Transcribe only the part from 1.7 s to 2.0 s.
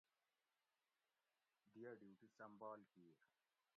دی ھہ